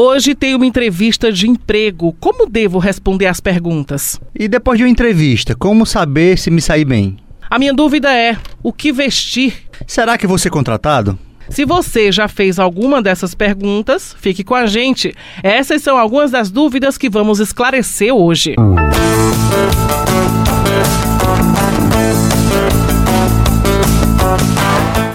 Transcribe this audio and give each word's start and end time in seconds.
Hoje 0.00 0.32
tem 0.32 0.54
uma 0.54 0.64
entrevista 0.64 1.32
de 1.32 1.48
emprego. 1.48 2.14
Como 2.20 2.48
devo 2.48 2.78
responder 2.78 3.26
às 3.26 3.40
perguntas? 3.40 4.20
E 4.32 4.46
depois 4.46 4.78
de 4.78 4.84
uma 4.84 4.88
entrevista, 4.88 5.56
como 5.56 5.84
saber 5.84 6.38
se 6.38 6.52
me 6.52 6.60
saí 6.60 6.84
bem? 6.84 7.16
A 7.50 7.58
minha 7.58 7.74
dúvida 7.74 8.14
é: 8.14 8.36
o 8.62 8.72
que 8.72 8.92
vestir? 8.92 9.54
Será 9.88 10.16
que 10.16 10.24
vou 10.24 10.38
ser 10.38 10.50
contratado? 10.50 11.18
Se 11.48 11.64
você 11.64 12.12
já 12.12 12.28
fez 12.28 12.60
alguma 12.60 13.02
dessas 13.02 13.34
perguntas, 13.34 14.14
fique 14.20 14.44
com 14.44 14.54
a 14.54 14.66
gente. 14.66 15.12
Essas 15.42 15.82
são 15.82 15.98
algumas 15.98 16.30
das 16.30 16.48
dúvidas 16.48 16.96
que 16.96 17.10
vamos 17.10 17.40
esclarecer 17.40 18.14
hoje. 18.14 18.54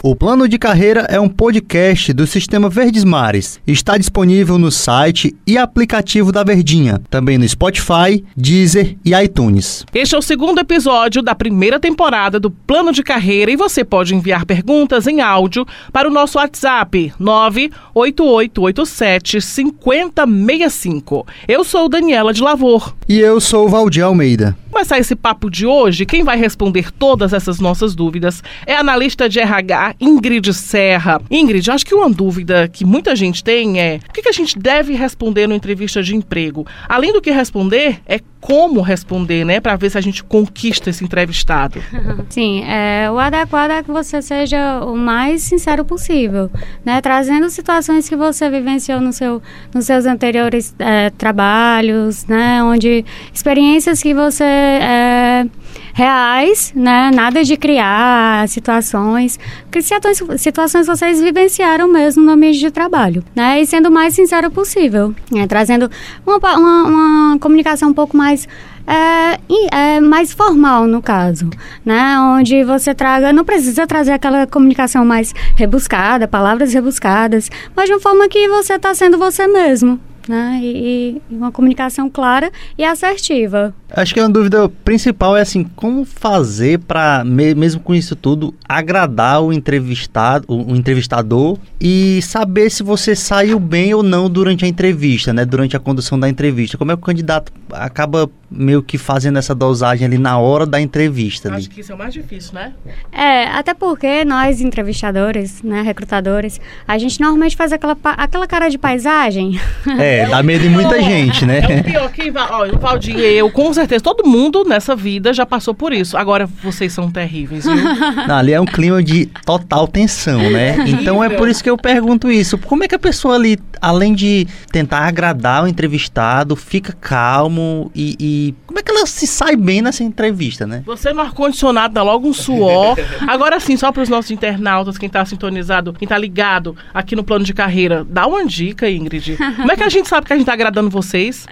O 0.05 0.17
Plano 0.17 0.49
de 0.49 0.59
Carreira 0.59 1.07
é 1.09 1.17
um 1.17 1.29
podcast 1.29 2.11
do 2.11 2.27
Sistema 2.27 2.67
Verdes 2.67 3.05
Mares. 3.05 3.61
Está 3.65 3.97
disponível 3.97 4.57
no 4.57 4.70
site 4.70 5.33
e 5.47 5.57
aplicativo 5.57 6.29
da 6.29 6.43
Verdinha, 6.43 7.02
também 7.09 7.38
no 7.38 7.48
Spotify, 7.48 8.21
Deezer 8.35 8.98
e 9.05 9.13
iTunes. 9.13 9.85
Este 9.93 10.13
é 10.13 10.17
o 10.17 10.21
segundo 10.21 10.59
episódio 10.59 11.21
da 11.21 11.34
primeira 11.34 11.79
temporada 11.79 12.38
do 12.38 12.52
Plano 12.52 12.91
de 12.91 13.02
Carreira 13.02 13.49
e 13.49 13.55
você 13.55 13.85
pode 13.85 14.13
enviar 14.13 14.45
perguntas 14.45 15.07
em 15.07 15.21
áudio 15.21 15.66
para 15.93 16.09
o 16.09 16.12
nosso 16.12 16.38
WhatsApp 16.38 17.13
98887 17.17 19.40
5065. 19.40 21.26
Eu 21.48 21.63
sou 21.63 21.88
Daniela 21.88 22.34
de 22.34 22.43
Lavor. 22.43 22.93
E 23.07 23.20
eu 23.20 23.40
sou 23.40 23.67
o 23.67 23.70
Valdir 23.70 24.04
Almeida. 24.04 24.54
Começar 24.70 24.98
esse 24.98 25.15
papo 25.15 25.51
de 25.51 25.67
hoje, 25.67 26.04
quem 26.04 26.23
vai 26.23 26.35
responder 26.35 26.91
todas 26.91 27.31
essas 27.31 27.59
nossas 27.59 27.93
dúvidas 27.93 28.41
é 28.65 28.76
a 28.76 28.79
analista 28.79 29.29
de 29.29 29.40
RH 29.40 29.92
Ingrid 29.99 30.53
Serra. 30.53 31.21
Ingrid, 31.29 31.70
acho 31.70 31.85
que 31.85 31.95
uma 31.95 32.09
dúvida 32.09 32.67
que 32.67 32.85
muita 32.85 33.15
gente 33.15 33.43
tem 33.43 33.79
é 33.79 33.99
o 34.09 34.13
que 34.13 34.27
a 34.27 34.31
gente 34.31 34.57
deve 34.57 34.93
responder 34.93 35.47
numa 35.47 35.57
entrevista 35.57 36.01
de 36.01 36.15
emprego? 36.15 36.65
Além 36.88 37.13
do 37.13 37.21
que 37.21 37.31
responder, 37.31 37.99
é 38.05 38.20
como 38.43 38.81
responder, 38.81 39.45
né? 39.45 39.62
Para 39.62 39.77
ver 39.77 39.90
se 39.90 39.98
a 39.98 40.01
gente 40.01 40.21
conquista 40.21 40.90
esse 40.90 41.03
entrevistado. 41.03 41.81
Sim, 42.29 42.63
é, 42.65 43.09
o 43.09 43.18
adequado 43.18 43.71
é 43.71 43.81
que 43.84 43.90
você 43.90 44.21
seja 44.21 44.84
o 44.84 44.98
mais 44.98 45.43
sincero 45.43 45.85
possível, 45.85 46.51
né? 46.84 46.99
Trazendo 46.99 47.49
situações 47.49 48.09
que 48.09 48.15
você 48.18 48.49
vivenciou 48.49 48.99
no 48.99 49.13
seu, 49.13 49.41
nos 49.73 49.85
seus 49.85 50.05
anteriores 50.05 50.75
é, 50.77 51.09
trabalhos, 51.12 52.25
né? 52.25 52.62
Onde 52.63 53.05
experiências 53.34 54.03
que 54.03 54.13
você 54.13 54.43
é, 54.43 55.46
reais, 55.93 56.74
né? 56.76 57.12
Nada 57.13 57.43
de 57.43 57.55
criar 57.57 58.48
situações, 58.48 59.40
porque 59.63 59.82
situações, 59.82 60.41
situações 60.41 60.88
vocês 60.88 61.21
vivenciaram 61.21 61.88
mesmo 61.88 62.24
no 62.24 62.32
ambiente 62.32 62.60
de 62.60 62.71
trabalho, 62.71 63.24
né? 63.35 63.62
E 63.62 63.65
sendo 63.65 63.90
o 63.90 63.91
mais 63.91 64.13
sincero 64.13 64.50
possível, 64.50 65.13
né? 65.31 65.47
trazendo 65.47 65.90
uma, 66.25 66.38
uma, 66.38 66.84
uma 66.84 67.40
comunicação 67.40 67.90
um 67.90 67.94
pouco 67.94 68.16
mais 68.18 68.47
é, 68.85 69.40
é, 69.72 70.00
mais 70.02 70.34
formal 70.34 70.88
no 70.88 71.02
caso, 71.02 71.50
né? 71.85 72.19
Onde 72.19 72.63
você 72.63 72.94
traga, 72.94 73.31
não 73.31 73.46
precisa 73.46 73.88
trazer 73.88 74.12
aquela 74.12 74.46
comunicação 74.46 75.06
mais 75.06 75.34
rebuscada, 75.56 76.28
palavras 76.28 76.74
rebuscadas, 76.74 77.50
mas 77.75 77.85
de 77.85 77.94
uma 77.94 78.02
forma 78.02 78.28
que 78.28 78.47
você 78.47 78.74
está 78.74 78.94
sendo 78.94 79.18
você 79.18 79.47
mesmo, 79.47 80.00
né? 80.28 80.59
E, 80.62 81.22
e, 81.29 81.35
uma 81.35 81.52
comunicação 81.52 82.09
clara 82.09 82.52
e 82.78 82.84
assertiva. 82.84 83.74
Acho 83.91 84.13
que 84.13 84.19
a 84.19 84.28
dúvida 84.28 84.68
principal 84.84 85.38
é 85.38 85.41
assim, 85.41 85.63
como 85.75 86.03
fazer 86.06 86.80
para 86.80 87.24
mesmo 87.24 87.81
com 87.81 87.94
isso 87.94 88.16
tudo 88.16 88.53
agradar 88.68 89.41
o 89.41 89.53
entrevistado, 89.53 90.46
o, 90.47 90.75
entrevistador 90.75 91.57
e 91.80 92.22
saber 92.22 92.69
se 92.69 92.81
você 92.84 93.16
saiu 93.16 93.59
bem 93.59 93.94
ou 93.94 94.02
não 94.02 94.30
durante 94.30 94.66
a 94.66 94.68
entrevista, 94.68 95.31
né? 95.31 95.46
Durante 95.46 95.75
a 95.78 95.80
condução 95.80 96.19
da 96.19 96.30
entrevista. 96.30 96.78
Como 96.78 96.91
é 96.91 96.96
que 96.96 97.02
o 97.02 97.06
candidato 97.06 97.52
acaba 97.72 98.30
meio 98.56 98.84
que 98.84 98.97
fazendo 98.97 99.40
essa 99.40 99.56
dosagem 99.56 100.06
ali 100.06 100.18
na 100.18 100.38
hora 100.38 100.66
da 100.66 100.79
entrevista? 100.79 101.50
Acho 101.50 101.57
ali? 101.57 101.68
que 101.68 101.81
isso 101.81 101.91
é 101.91 101.96
o 101.96 101.97
mais 101.97 102.13
difícil, 102.13 102.53
né? 102.53 102.74
É, 103.12 103.46
até 103.46 103.74
porque 103.74 104.24
nós 104.24 104.62
entrevistadores, 104.62 105.62
né, 105.64 105.81
recrutadores, 105.81 106.59
a 106.88 106.97
gente 106.97 107.19
normalmente 107.19 107.56
faz 107.56 107.74
aquela, 107.74 107.97
aquela 108.03 108.47
cara 108.47 108.69
de 108.69 108.78
paisagem. 108.78 109.59
É. 109.97 110.24
É, 110.24 110.28
dá 110.30 110.44
medo 110.44 110.66
em 110.66 110.69
muita 110.69 111.02
gente, 111.02 111.46
né? 111.46 111.59
É 111.59 111.80
o 111.80 111.84
pior 111.84 112.12
que, 112.12 112.31
ó, 112.36 112.68
o 112.68 112.80
Valdir 112.80 113.18
e 113.18 113.38
eu, 113.38 113.50
com 113.50 113.74
certeza, 113.74 114.03
todo 114.03 114.28
mundo 114.28 114.64
nessa 114.64 114.96
vida 114.96 115.34
já 115.34 115.46
passou 115.46 115.74
por 115.74 115.94
isso. 115.94 116.18
Agora, 116.18 116.47
vocês 116.62 116.94
são 116.94 117.09
terríveis, 117.09 117.66
viu? 117.66 117.75
Não, 118.28 118.35
ali 118.35 118.53
é 118.53 118.62
um 118.62 118.66
clima 118.66 119.02
de 119.02 119.25
total 119.46 119.88
tensão, 119.88 120.50
né? 120.50 120.75
Então 120.88 121.24
é 121.24 121.30
por 121.30 121.47
isso 121.47 121.64
que 121.64 121.70
eu 121.70 121.78
pergunto 121.78 122.30
isso. 122.30 122.58
Como 122.58 122.84
é 122.84 122.88
que 122.88 122.96
a 122.96 123.00
pessoa 123.00 123.35
ali, 123.35 123.58
além 123.81 124.14
de 124.14 124.47
tentar 124.72 125.00
agradar 125.00 125.64
o 125.64 125.68
entrevistado, 125.68 126.56
fica 126.56 126.94
calmo 126.94 127.91
e, 127.96 128.16
e 128.20 128.43
como 128.68 128.80
é 128.80 128.84
que 128.84 128.92
ela 128.92 129.06
se 129.08 129.26
sai 129.26 129.56
bem 129.56 129.81
nessa 129.81 130.04
entrevista, 130.04 130.68
né? 130.68 130.84
Você 130.86 131.12
no 131.12 131.22
ar-condicionado 131.22 131.94
dá 131.94 132.04
logo 132.04 132.28
um 132.28 132.34
suor. 132.34 132.96
Agora 133.28 133.59
sim, 133.59 133.76
só 133.76 133.92
para 133.92 134.04
os 134.04 134.09
nossos 134.09 134.30
internautas, 134.30 134.98
quem 134.98 135.09
tá 135.09 135.26
sintonizado, 135.26 135.94
quem 135.94 136.08
tá 136.08 136.18
ligado 136.18 136.76
aqui 136.94 137.16
no 137.16 137.24
plano 137.24 137.44
de 137.44 137.53
carreira, 137.53 138.06
dá 138.08 138.28
uma 138.28 138.46
dica, 138.46 138.90
Ingrid. 138.90 139.38
Como 139.38 139.72
é 139.72 139.76
que 139.76 139.84
a 139.84 139.90
gente 139.90 140.03
gente 140.03 140.09
sabe 140.09 140.28
que 140.28 140.34
a 140.34 140.36
gente 140.36 140.44
está 140.44 140.53
agradando 140.53 140.90
vocês? 140.90 141.48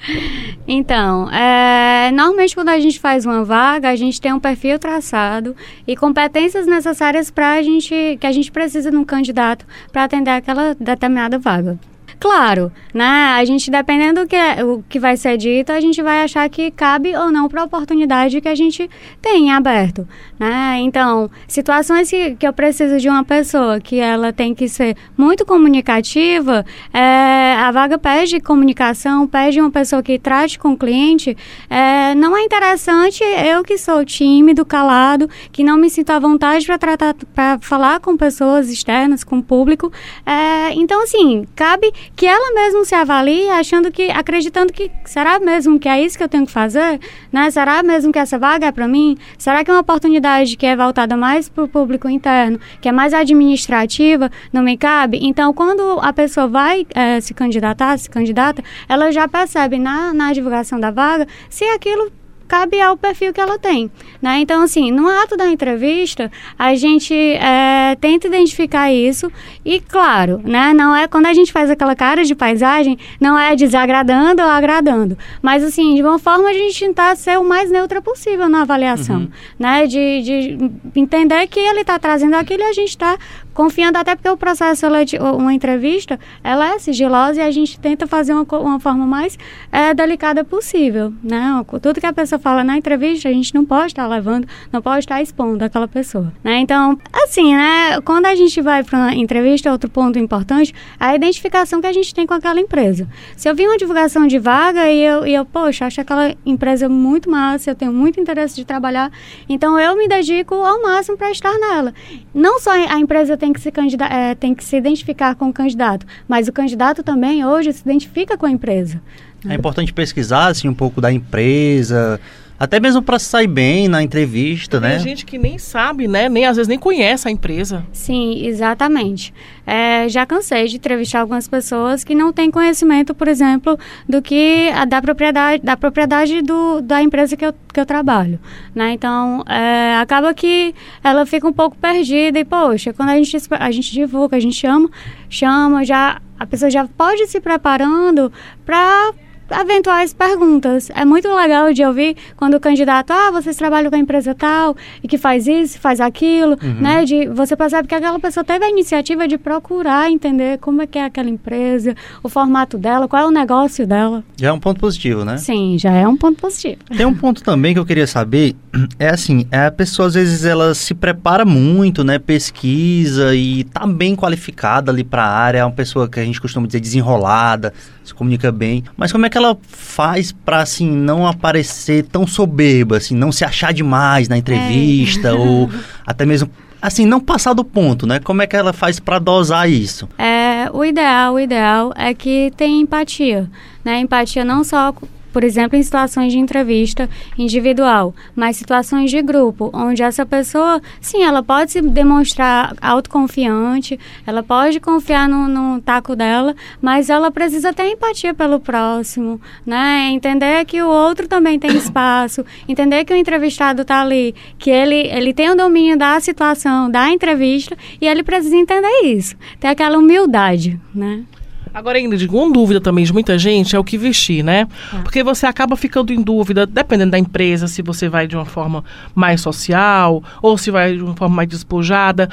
Então, 0.67 1.31
é, 1.31 2.11
normalmente 2.11 2.53
quando 2.53 2.69
a 2.69 2.79
gente 2.79 2.99
faz 2.99 3.25
uma 3.25 3.43
vaga, 3.43 3.89
a 3.89 3.95
gente 3.95 4.19
tem 4.19 4.33
um 4.33 4.39
perfil 4.39 4.77
traçado 4.77 5.55
e 5.87 5.95
competências 5.95 6.67
necessárias 6.67 7.31
para 7.31 7.53
a 7.53 7.61
gente 7.61 8.17
que 8.19 8.27
a 8.27 8.31
gente 8.31 8.51
precisa 8.51 8.91
num 8.91 9.05
candidato 9.05 9.65
para 9.91 10.03
atender 10.03 10.31
aquela 10.31 10.75
determinada 10.75 11.39
vaga. 11.39 11.79
Claro, 12.21 12.71
né? 12.93 13.33
A 13.35 13.43
gente, 13.43 13.71
dependendo 13.71 14.21
do 14.21 14.27
que, 14.27 14.35
é, 14.35 14.63
o 14.63 14.83
que 14.87 14.99
vai 14.99 15.17
ser 15.17 15.37
dito, 15.37 15.71
a 15.71 15.81
gente 15.81 16.03
vai 16.03 16.21
achar 16.21 16.47
que 16.49 16.69
cabe 16.69 17.15
ou 17.15 17.31
não 17.31 17.49
para 17.49 17.63
a 17.63 17.65
oportunidade 17.65 18.39
que 18.39 18.47
a 18.47 18.53
gente 18.53 18.87
tem 19.19 19.47
em 19.47 19.51
aberto, 19.51 20.07
né? 20.37 20.77
Então, 20.81 21.31
situações 21.47 22.11
que, 22.11 22.35
que 22.35 22.47
eu 22.47 22.53
preciso 22.53 22.99
de 22.99 23.09
uma 23.09 23.23
pessoa 23.23 23.79
que 23.79 23.99
ela 23.99 24.31
tem 24.31 24.53
que 24.53 24.69
ser 24.69 24.95
muito 25.17 25.43
comunicativa, 25.47 26.63
é, 26.93 27.55
a 27.57 27.71
vaga 27.71 27.97
pede 27.97 28.39
comunicação, 28.39 29.25
pede 29.25 29.59
uma 29.59 29.71
pessoa 29.71 30.03
que 30.03 30.19
trate 30.19 30.59
com 30.59 30.73
o 30.73 30.77
cliente, 30.77 31.35
é, 31.67 32.13
não 32.13 32.37
é 32.37 32.43
interessante 32.43 33.23
eu 33.23 33.63
que 33.63 33.79
sou 33.79 34.05
tímido, 34.05 34.63
calado, 34.63 35.27
que 35.51 35.63
não 35.63 35.75
me 35.75 35.89
sinto 35.89 36.11
à 36.11 36.19
vontade 36.19 36.67
para 36.67 36.77
tratar, 36.77 37.15
para 37.33 37.57
falar 37.61 37.99
com 37.99 38.15
pessoas 38.15 38.69
externas, 38.69 39.23
com 39.23 39.39
o 39.39 39.43
público. 39.43 39.91
É, 40.23 40.71
então, 40.75 41.01
assim, 41.01 41.47
cabe 41.55 41.91
que 42.15 42.25
ela 42.25 42.53
mesma 42.53 42.85
se 42.85 42.93
avalie 42.93 43.49
achando 43.49 43.91
que, 43.91 44.11
acreditando 44.11 44.71
que 44.71 44.91
será 45.05 45.39
mesmo 45.39 45.79
que 45.79 45.89
é 45.89 46.03
isso 46.03 46.17
que 46.17 46.23
eu 46.23 46.29
tenho 46.29 46.45
que 46.45 46.51
fazer, 46.51 46.99
né? 47.31 47.49
Será 47.49 47.81
mesmo 47.81 48.11
que 48.11 48.19
essa 48.19 48.37
vaga 48.37 48.67
é 48.67 48.71
para 48.71 48.87
mim? 48.87 49.17
Será 49.37 49.63
que 49.63 49.71
é 49.71 49.73
uma 49.73 49.81
oportunidade 49.81 50.55
que 50.55 50.65
é 50.65 50.75
voltada 50.75 51.17
mais 51.17 51.49
para 51.49 51.63
o 51.63 51.67
público 51.67 52.07
interno, 52.07 52.59
que 52.79 52.89
é 52.89 52.91
mais 52.91 53.13
administrativa, 53.13 54.29
não 54.51 54.61
me 54.61 54.77
cabe? 54.77 55.19
Então, 55.21 55.53
quando 55.53 55.99
a 55.99 56.13
pessoa 56.13 56.47
vai 56.47 56.85
é, 56.93 57.19
se 57.19 57.33
candidatar, 57.33 57.97
se 57.97 58.09
candidata, 58.09 58.63
ela 58.87 59.11
já 59.11 59.27
percebe 59.27 59.79
na, 59.79 60.13
na 60.13 60.33
divulgação 60.33 60.79
da 60.79 60.91
vaga 60.91 61.27
se 61.49 61.63
aquilo 61.65 62.11
cabe 62.51 62.81
ao 62.81 62.97
perfil 62.97 63.31
que 63.31 63.39
ela 63.39 63.57
tem, 63.57 63.89
né? 64.21 64.39
Então, 64.39 64.61
assim, 64.61 64.91
no 64.91 65.07
ato 65.07 65.37
da 65.37 65.47
entrevista, 65.47 66.29
a 66.59 66.75
gente 66.75 67.13
é, 67.13 67.95
tenta 67.95 68.27
identificar 68.27 68.91
isso 68.91 69.31
e, 69.63 69.79
claro, 69.79 70.41
né? 70.43 70.73
Não 70.73 70.93
é 70.93 71.07
quando 71.07 71.27
a 71.27 71.33
gente 71.33 71.49
faz 71.49 71.69
aquela 71.69 71.95
cara 71.95 72.25
de 72.25 72.35
paisagem, 72.35 72.97
não 73.21 73.39
é 73.39 73.55
desagradando 73.55 74.41
ou 74.41 74.49
agradando, 74.49 75.17
mas, 75.41 75.63
assim, 75.63 75.95
de 75.95 76.03
uma 76.03 76.19
forma 76.19 76.49
a 76.49 76.53
gente 76.53 76.77
tentar 76.77 77.15
ser 77.15 77.39
o 77.39 77.45
mais 77.45 77.71
neutra 77.71 78.01
possível 78.01 78.49
na 78.49 78.63
avaliação, 78.63 79.21
uhum. 79.21 79.29
né? 79.57 79.87
De, 79.87 80.21
de 80.21 80.71
entender 80.93 81.47
que 81.47 81.59
ele 81.61 81.79
está 81.81 81.97
trazendo 81.97 82.35
aquilo 82.35 82.63
e 82.63 82.65
a 82.65 82.73
gente 82.73 82.89
está 82.89 83.17
confiando 83.53 83.97
até 83.97 84.15
porque 84.15 84.29
o 84.29 84.37
processo 84.37 84.81
seletivo, 84.81 85.23
uma 85.35 85.53
entrevista, 85.53 86.19
ela 86.43 86.73
é 86.73 86.79
sigilosa 86.79 87.39
e 87.39 87.43
a 87.43 87.51
gente 87.51 87.79
tenta 87.79 88.07
fazer 88.07 88.33
uma, 88.33 88.45
uma 88.59 88.79
forma 88.79 89.05
mais 89.05 89.37
é, 89.71 89.93
delicada 89.93 90.43
possível, 90.43 91.13
né? 91.23 91.63
Tudo 91.81 91.99
que 91.99 92.05
a 92.05 92.13
pessoa 92.13 92.39
fala 92.39 92.63
na 92.63 92.77
entrevista, 92.77 93.29
a 93.29 93.33
gente 93.33 93.53
não 93.53 93.65
pode 93.65 93.87
estar 93.87 94.07
levando, 94.07 94.47
não 94.71 94.81
pode 94.81 94.99
estar 94.99 95.21
expondo 95.21 95.63
aquela 95.63 95.87
pessoa, 95.87 96.31
né? 96.43 96.59
Então, 96.59 96.97
assim, 97.11 97.55
né? 97.55 97.99
Quando 98.01 98.25
a 98.25 98.35
gente 98.35 98.61
vai 98.61 98.83
para 98.83 98.97
uma 98.97 99.15
entrevista, 99.15 99.71
outro 99.71 99.89
ponto 99.89 100.17
importante 100.17 100.73
é 100.99 101.05
a 101.05 101.15
identificação 101.15 101.81
que 101.81 101.87
a 101.87 101.93
gente 101.93 102.13
tem 102.13 102.25
com 102.25 102.33
aquela 102.33 102.59
empresa. 102.59 103.07
Se 103.35 103.49
eu 103.49 103.55
vi 103.55 103.65
uma 103.65 103.77
divulgação 103.77 104.27
de 104.27 104.39
vaga 104.39 104.89
e 104.89 105.03
eu, 105.03 105.25
e 105.25 105.33
eu 105.33 105.45
poxa, 105.45 105.85
acho 105.85 105.99
aquela 106.01 106.33
empresa 106.45 106.87
muito 106.87 107.29
massa, 107.29 107.71
eu 107.71 107.75
tenho 107.75 107.91
muito 107.91 108.19
interesse 108.19 108.55
de 108.55 108.65
trabalhar, 108.65 109.11
então 109.47 109.79
eu 109.79 109.95
me 109.95 110.07
dedico 110.07 110.55
ao 110.55 110.81
máximo 110.81 111.17
para 111.17 111.31
estar 111.31 111.53
nela. 111.57 111.93
Não 112.33 112.59
só 112.59 112.71
a 112.71 112.99
empresa 112.99 113.37
tem 113.41 113.51
que, 113.51 113.59
se 113.59 113.71
é, 114.07 114.35
tem 114.35 114.53
que 114.53 114.63
se 114.63 114.77
identificar 114.77 115.33
com 115.33 115.49
o 115.49 115.53
candidato, 115.53 116.05
mas 116.27 116.47
o 116.47 116.53
candidato 116.53 117.01
também 117.01 117.43
hoje 117.43 117.73
se 117.73 117.81
identifica 117.81 118.37
com 118.37 118.45
a 118.45 118.51
empresa. 118.51 119.01
É 119.49 119.55
importante 119.55 119.91
pesquisar 119.91 120.45
assim, 120.45 120.69
um 120.69 120.73
pouco 120.75 121.01
da 121.01 121.11
empresa, 121.11 122.21
Até 122.61 122.79
mesmo 122.79 123.01
para 123.01 123.17
sair 123.17 123.47
bem 123.47 123.87
na 123.87 124.03
entrevista, 124.03 124.79
Tem 124.79 124.89
né? 124.91 124.99
gente 124.99 125.25
que 125.25 125.35
nem 125.39 125.57
sabe, 125.57 126.07
né? 126.07 126.29
Nem 126.29 126.45
às 126.45 126.57
vezes 126.57 126.67
nem 126.67 126.77
conhece 126.77 127.27
a 127.27 127.31
empresa. 127.31 127.83
Sim, 127.91 128.45
exatamente. 128.45 129.33
É, 129.65 130.07
já 130.07 130.27
cansei 130.27 130.67
de 130.67 130.75
entrevistar 130.75 131.21
algumas 131.21 131.47
pessoas 131.47 132.03
que 132.03 132.13
não 132.13 132.31
têm 132.31 132.51
conhecimento, 132.51 133.15
por 133.15 133.27
exemplo, 133.27 133.79
do 134.07 134.21
que 134.21 134.69
a, 134.75 134.85
da 134.85 135.01
propriedade, 135.01 135.63
da 135.65 135.75
propriedade 135.75 136.43
do, 136.43 136.81
da 136.81 137.01
empresa 137.01 137.35
que 137.35 137.43
eu, 137.43 137.51
que 137.73 137.79
eu 137.79 137.85
trabalho. 137.85 138.39
Né? 138.75 138.91
Então, 138.91 139.43
é, 139.49 139.95
acaba 139.95 140.31
que 140.31 140.75
ela 141.03 141.25
fica 141.25 141.47
um 141.47 141.53
pouco 141.53 141.75
perdida 141.75 142.37
e, 142.37 142.45
poxa, 142.45 142.93
quando 142.93 143.09
a 143.09 143.15
gente, 143.15 143.35
a 143.49 143.71
gente 143.71 143.91
divulga, 143.91 144.37
a 144.37 144.39
gente 144.39 144.55
chama, 144.55 144.87
chama, 145.27 145.83
já, 145.83 146.21
a 146.37 146.45
pessoa 146.45 146.69
já 146.69 146.87
pode 146.87 147.23
ir 147.23 147.27
se 147.27 147.41
preparando 147.41 148.31
para 148.63 149.13
eventuais 149.51 150.13
perguntas. 150.13 150.89
É 150.95 151.03
muito 151.05 151.27
legal 151.33 151.73
de 151.73 151.83
ouvir 151.83 152.15
quando 152.35 152.55
o 152.55 152.59
candidato, 152.59 153.11
ah, 153.11 153.31
vocês 153.31 153.55
trabalham 153.55 153.89
com 153.89 153.95
a 153.95 153.99
empresa 153.99 154.33
tal 154.33 154.75
e 155.03 155.07
que 155.07 155.17
faz 155.17 155.47
isso, 155.47 155.79
faz 155.79 155.99
aquilo, 155.99 156.57
uhum. 156.61 156.81
né? 156.81 157.05
De, 157.05 157.27
você 157.27 157.55
percebe 157.55 157.87
que 157.87 157.95
aquela 157.95 158.19
pessoa 158.19 158.43
teve 158.43 158.65
a 158.65 158.69
iniciativa 158.69 159.27
de 159.27 159.37
procurar 159.37 160.09
entender 160.09 160.57
como 160.59 160.81
é 160.81 160.87
que 160.87 160.97
é 160.97 161.05
aquela 161.05 161.29
empresa, 161.29 161.95
o 162.23 162.29
formato 162.29 162.77
dela, 162.77 163.07
qual 163.07 163.23
é 163.23 163.25
o 163.25 163.31
negócio 163.31 163.85
dela. 163.85 164.23
Já 164.37 164.49
é 164.49 164.51
um 164.51 164.59
ponto 164.59 164.79
positivo, 164.79 165.25
né? 165.25 165.37
Sim, 165.37 165.77
já 165.77 165.91
é 165.91 166.07
um 166.07 166.17
ponto 166.17 166.39
positivo. 166.39 166.77
Tem 166.95 167.05
um 167.05 167.15
ponto 167.15 167.43
também 167.43 167.73
que 167.73 167.79
eu 167.79 167.85
queria 167.85 168.07
saber, 168.07 168.55
é 168.97 169.09
assim, 169.09 169.45
é 169.51 169.67
a 169.67 169.71
pessoa 169.71 170.07
às 170.07 170.13
vezes 170.13 170.45
ela 170.45 170.73
se 170.73 170.93
prepara 170.93 171.45
muito, 171.45 172.03
né? 172.03 172.19
Pesquisa 172.19 173.35
e 173.35 173.63
tá 173.65 173.85
bem 173.85 174.15
qualificada 174.15 174.91
ali 174.91 175.03
para 175.03 175.23
a 175.23 175.29
área, 175.29 175.59
é 175.59 175.65
uma 175.65 175.71
pessoa 175.71 176.07
que 176.07 176.19
a 176.19 176.23
gente 176.23 176.39
costuma 176.39 176.67
dizer 176.67 176.79
desenrolada, 176.79 177.73
se 178.03 178.13
comunica 178.13 178.51
bem, 178.51 178.83
mas 178.97 179.11
como 179.11 179.25
é 179.25 179.29
que 179.29 179.37
ela 179.37 179.40
faz 179.67 180.31
para 180.31 180.61
assim 180.61 180.89
não 180.89 181.27
aparecer 181.27 182.03
tão 182.05 182.25
soberba, 182.25 182.97
assim, 182.97 183.15
não 183.15 183.31
se 183.31 183.43
achar 183.43 183.73
demais 183.73 184.27
na 184.27 184.37
entrevista 184.37 185.29
é. 185.29 185.33
ou 185.33 185.69
até 186.05 186.25
mesmo 186.25 186.49
assim 186.81 187.05
não 187.05 187.19
passar 187.19 187.53
do 187.53 187.63
ponto, 187.63 188.07
né? 188.07 188.19
Como 188.19 188.41
é 188.41 188.47
que 188.47 188.55
ela 188.55 188.73
faz 188.73 188.99
para 188.99 189.19
dosar 189.19 189.69
isso? 189.69 190.09
É, 190.17 190.69
o 190.73 190.83
ideal, 190.83 191.35
o 191.35 191.39
ideal 191.39 191.93
é 191.95 192.13
que 192.13 192.51
tenha 192.57 192.81
empatia, 192.81 193.49
né? 193.83 193.99
Empatia 193.99 194.43
não 194.43 194.63
só 194.63 194.93
por 195.31 195.43
exemplo, 195.43 195.77
em 195.77 195.83
situações 195.83 196.31
de 196.31 196.39
entrevista 196.39 197.09
individual, 197.37 198.13
mas 198.35 198.57
situações 198.57 199.09
de 199.09 199.21
grupo, 199.21 199.69
onde 199.73 200.03
essa 200.03 200.25
pessoa, 200.25 200.81
sim, 200.99 201.23
ela 201.23 201.41
pode 201.41 201.71
se 201.71 201.81
demonstrar 201.81 202.75
autoconfiante, 202.81 203.99
ela 204.25 204.43
pode 204.43 204.79
confiar 204.79 205.27
no, 205.27 205.47
no 205.47 205.81
taco 205.81 206.15
dela, 206.15 206.55
mas 206.81 207.09
ela 207.09 207.31
precisa 207.31 207.73
ter 207.73 207.87
empatia 207.87 208.33
pelo 208.33 208.59
próximo, 208.59 209.39
né? 209.65 210.09
Entender 210.11 210.65
que 210.65 210.81
o 210.81 210.89
outro 210.89 211.27
também 211.27 211.57
tem 211.59 211.71
espaço, 211.77 212.45
entender 212.67 213.05
que 213.05 213.13
o 213.13 213.15
entrevistado 213.15 213.81
está 213.83 214.01
ali, 214.01 214.35
que 214.57 214.69
ele, 214.69 215.07
ele 215.07 215.33
tem 215.33 215.49
o 215.49 215.55
domínio 215.55 215.97
da 215.97 216.19
situação, 216.19 216.89
da 216.89 217.09
entrevista, 217.09 217.77
e 217.99 218.07
ele 218.07 218.23
precisa 218.23 218.55
entender 218.55 219.01
isso, 219.03 219.35
ter 219.59 219.67
aquela 219.67 219.97
humildade, 219.97 220.79
né? 220.93 221.23
Agora, 221.73 221.99
Ingrid, 221.99 222.27
uma 222.27 222.51
dúvida 222.51 222.81
também 222.81 223.05
de 223.05 223.13
muita 223.13 223.37
gente 223.37 223.75
é 223.75 223.79
o 223.79 223.83
que 223.83 223.97
vestir, 223.97 224.43
né? 224.43 224.67
É. 224.93 224.97
Porque 224.97 225.23
você 225.23 225.45
acaba 225.45 225.75
ficando 225.77 226.11
em 226.11 226.21
dúvida, 226.21 226.65
dependendo 226.65 227.11
da 227.11 227.19
empresa, 227.19 227.67
se 227.67 227.81
você 227.81 228.09
vai 228.09 228.27
de 228.27 228.35
uma 228.35 228.45
forma 228.45 228.83
mais 229.15 229.41
social 229.41 230.21
ou 230.41 230.57
se 230.57 230.69
vai 230.69 230.95
de 230.95 231.01
uma 231.01 231.15
forma 231.15 231.35
mais 231.37 231.49
despojada. 231.49 232.29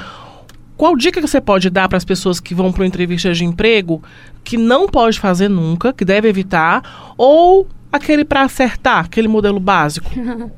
Qual 0.75 0.95
dica 0.95 1.21
que 1.21 1.27
você 1.27 1.41
pode 1.41 1.69
dar 1.69 1.87
para 1.87 1.97
as 1.97 2.05
pessoas 2.05 2.39
que 2.39 2.53
vão 2.53 2.71
para 2.71 2.81
uma 2.81 2.87
entrevista 2.87 3.33
de 3.33 3.43
emprego 3.45 4.01
que 4.43 4.57
não 4.57 4.87
pode 4.87 5.19
fazer 5.19 5.49
nunca, 5.49 5.93
que 5.93 6.05
deve 6.05 6.27
evitar, 6.27 7.13
ou 7.17 7.67
aquele 7.91 8.23
para 8.23 8.43
acertar, 8.43 9.05
aquele 9.05 9.27
modelo 9.27 9.59
básico? 9.59 10.09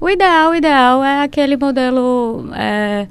o 0.00 0.08
ideal, 0.08 0.50
o 0.50 0.54
ideal 0.54 1.04
é 1.04 1.22
aquele 1.22 1.56
modelo. 1.56 2.48
É 2.54 3.06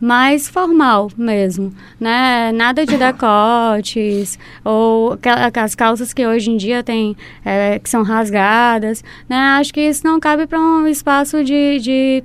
mais 0.00 0.48
formal 0.48 1.10
mesmo, 1.16 1.72
né? 1.98 2.50
Nada 2.52 2.86
de 2.86 2.96
decotes 2.96 4.38
ou 4.64 5.18
as 5.54 5.74
calças 5.74 6.14
que 6.14 6.26
hoje 6.26 6.50
em 6.50 6.56
dia 6.56 6.82
tem 6.82 7.14
é, 7.44 7.78
que 7.78 7.90
são 7.90 8.02
rasgadas, 8.02 9.04
né? 9.28 9.36
Acho 9.58 9.74
que 9.74 9.80
isso 9.80 10.06
não 10.06 10.18
cabe 10.18 10.46
para 10.46 10.58
um 10.58 10.86
espaço 10.86 11.44
de, 11.44 11.78
de 11.80 12.24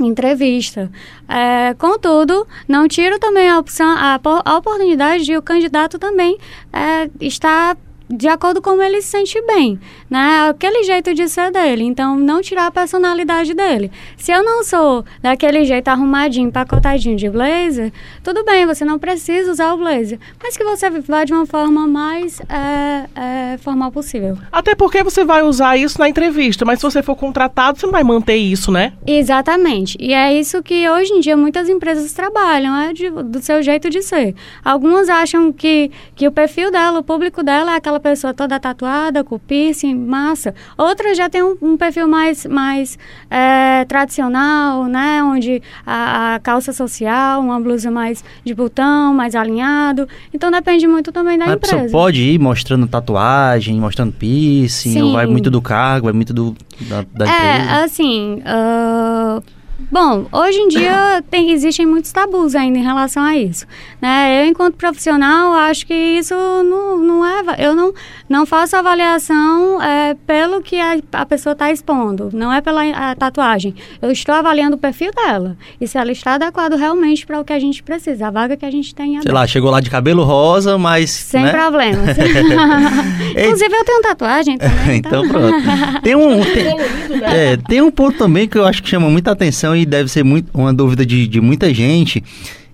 entrevista. 0.00 0.90
É, 1.28 1.74
contudo, 1.74 2.46
não 2.66 2.88
tiro 2.88 3.18
também 3.18 3.48
a 3.48 3.58
opção, 3.58 3.88
a, 3.88 4.20
a 4.44 4.56
oportunidade 4.56 5.24
de 5.24 5.36
o 5.36 5.42
candidato 5.42 5.98
também 5.98 6.36
é, 6.72 7.08
estar 7.20 7.76
de 8.08 8.28
acordo 8.28 8.62
com 8.62 8.76
como 8.76 8.82
ele 8.82 9.00
se 9.00 9.08
sente 9.08 9.40
bem, 9.46 9.80
né? 10.10 10.48
Aquele 10.50 10.84
jeito 10.84 11.14
de 11.14 11.26
ser 11.30 11.50
dele. 11.50 11.82
Então, 11.82 12.14
não 12.14 12.42
tirar 12.42 12.66
a 12.66 12.70
personalidade 12.70 13.54
dele. 13.54 13.90
Se 14.18 14.30
eu 14.30 14.44
não 14.44 14.62
sou 14.62 15.02
daquele 15.22 15.64
jeito 15.64 15.88
arrumadinho, 15.88 16.52
pacotadinho 16.52 17.16
de 17.16 17.30
blazer, 17.30 17.90
tudo 18.22 18.44
bem, 18.44 18.66
você 18.66 18.84
não 18.84 18.98
precisa 18.98 19.50
usar 19.50 19.72
o 19.72 19.78
blazer. 19.78 20.18
Mas 20.42 20.58
que 20.58 20.64
você 20.64 20.90
vá 20.90 21.24
de 21.24 21.32
uma 21.32 21.46
forma 21.46 21.86
mais 21.86 22.38
é, 22.50 23.06
é, 23.14 23.58
formal 23.58 23.90
possível. 23.90 24.36
Até 24.52 24.74
porque 24.74 25.02
você 25.02 25.24
vai 25.24 25.42
usar 25.42 25.78
isso 25.78 25.98
na 25.98 26.08
entrevista, 26.08 26.66
mas 26.66 26.78
se 26.78 26.82
você 26.82 27.02
for 27.02 27.16
contratado, 27.16 27.78
você 27.78 27.86
não 27.86 27.92
vai 27.92 28.04
manter 28.04 28.36
isso, 28.36 28.70
né? 28.70 28.92
Exatamente. 29.06 29.96
E 29.98 30.12
é 30.12 30.38
isso 30.38 30.62
que 30.62 30.86
hoje 30.86 31.14
em 31.14 31.20
dia 31.20 31.36
muitas 31.36 31.70
empresas 31.70 32.12
trabalham, 32.12 32.76
é 32.76 32.92
de, 32.92 33.08
do 33.08 33.40
seu 33.40 33.62
jeito 33.62 33.88
de 33.88 34.02
ser. 34.02 34.34
Algumas 34.62 35.08
acham 35.08 35.50
que, 35.50 35.90
que 36.14 36.28
o 36.28 36.32
perfil 36.32 36.70
dela, 36.70 36.98
o 36.98 37.02
público 37.02 37.42
dela 37.42 37.72
é 37.72 37.76
aquela 37.76 37.95
aquela 37.96 38.00
pessoa 38.00 38.34
toda 38.34 38.58
tatuada, 38.60 39.24
com 39.24 39.38
piercing, 39.38 39.94
massa. 39.94 40.54
Outras 40.76 41.16
já 41.16 41.28
tem 41.28 41.42
um, 41.42 41.56
um 41.60 41.76
perfil 41.76 42.06
mais, 42.06 42.46
mais 42.46 42.98
é, 43.30 43.84
tradicional, 43.86 44.84
né? 44.84 45.22
Onde 45.22 45.62
a, 45.84 46.34
a, 46.34 46.38
calça 46.40 46.72
social, 46.72 47.40
uma 47.40 47.58
blusa 47.58 47.90
mais 47.90 48.22
de 48.44 48.54
botão, 48.54 49.14
mais 49.14 49.34
alinhado. 49.34 50.08
Então 50.32 50.50
depende 50.50 50.86
muito 50.86 51.10
também 51.10 51.38
da 51.38 51.46
empresa. 51.46 51.76
A 51.76 51.80
pessoa 51.80 51.90
pode 51.90 52.22
ir 52.22 52.38
mostrando 52.38 52.86
tatuagem, 52.86 53.80
mostrando 53.80 54.12
piercing, 54.12 54.92
Sim. 54.92 55.02
ou 55.02 55.12
vai 55.12 55.26
muito 55.26 55.50
do 55.50 55.60
cargo, 55.60 56.04
vai 56.04 56.12
muito 56.12 56.32
do, 56.32 56.56
da, 56.82 57.04
da 57.14 57.26
é, 57.26 57.56
empresa? 57.56 57.70
É, 57.70 57.84
assim... 57.84 58.42
Uh 58.46 59.56
Bom, 59.78 60.26
hoje 60.32 60.58
em 60.58 60.68
dia 60.68 61.22
tem, 61.30 61.50
existem 61.50 61.86
muitos 61.86 62.10
tabus 62.12 62.54
ainda 62.54 62.78
em 62.78 62.82
relação 62.82 63.22
a 63.22 63.36
isso. 63.36 63.66
Né? 64.00 64.42
Eu, 64.42 64.46
enquanto 64.46 64.74
profissional, 64.76 65.52
acho 65.52 65.86
que 65.86 65.94
isso 65.94 66.34
não, 66.34 66.98
não 66.98 67.24
é. 67.24 67.42
Eu 67.58 67.74
não, 67.74 67.92
não 68.28 68.46
faço 68.46 68.76
avaliação 68.76 69.82
é, 69.82 70.14
pelo 70.26 70.62
que 70.62 70.80
a, 70.80 70.98
a 71.12 71.26
pessoa 71.26 71.52
está 71.52 71.70
expondo, 71.70 72.30
não 72.32 72.52
é 72.52 72.60
pela 72.60 73.14
tatuagem. 73.14 73.74
Eu 74.00 74.10
estou 74.10 74.34
avaliando 74.34 74.76
o 74.76 74.78
perfil 74.78 75.10
dela 75.12 75.56
e 75.80 75.86
se 75.86 75.98
ela 75.98 76.10
está 76.10 76.34
adequado 76.34 76.74
realmente 76.74 77.26
para 77.26 77.40
o 77.40 77.44
que 77.44 77.52
a 77.52 77.58
gente 77.58 77.82
precisa, 77.82 78.28
a 78.28 78.30
vaga 78.30 78.56
que 78.56 78.64
a 78.64 78.70
gente 78.70 78.94
tem. 78.94 79.20
Sei 79.20 79.32
lá, 79.32 79.46
chegou 79.46 79.70
lá 79.70 79.80
de 79.80 79.90
cabelo 79.90 80.24
rosa, 80.24 80.78
mas. 80.78 81.10
Sem 81.10 81.42
né? 81.42 81.52
problemas. 81.52 82.16
Inclusive, 83.36 83.74
eu 83.74 83.84
tenho 83.84 84.02
tatuagem 84.02 84.58
também. 84.58 84.98
então, 84.98 85.24
então 85.24 85.28
pronto. 85.28 86.02
Tem 86.02 86.14
um, 86.14 86.42
tem, 86.44 87.22
é, 87.22 87.56
tem 87.56 87.82
um 87.82 87.90
ponto 87.90 88.18
também 88.18 88.48
que 88.48 88.58
eu 88.58 88.66
acho 88.66 88.82
que 88.82 88.88
chama 88.88 89.08
muita 89.08 89.30
atenção 89.30 89.65
e 89.74 89.86
deve 89.86 90.10
ser 90.10 90.22
muito, 90.22 90.48
uma 90.52 90.72
dúvida 90.72 91.04
de, 91.04 91.26
de 91.26 91.40
muita 91.40 91.72
gente 91.72 92.22